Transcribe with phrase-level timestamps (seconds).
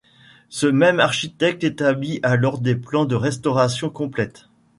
[0.49, 4.47] Ce même architecte établit alors des plans de restauration complète.